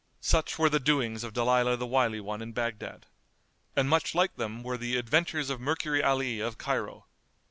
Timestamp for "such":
0.19-0.57